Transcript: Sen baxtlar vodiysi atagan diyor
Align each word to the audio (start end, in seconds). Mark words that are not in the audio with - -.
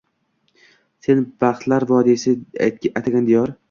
Sen 1.07 1.23
baxtlar 1.45 1.87
vodiysi 1.95 2.37
atagan 2.71 3.33
diyor 3.35 3.59